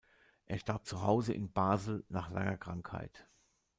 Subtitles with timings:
[0.47, 3.29] Er starb zuhause in Basel nach langer Krankheit.